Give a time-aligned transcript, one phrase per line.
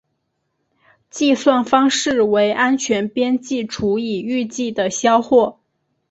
[1.11, 5.59] 计算方式为安全边际除以预计的销货。